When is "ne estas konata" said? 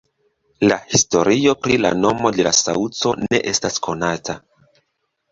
3.25-4.37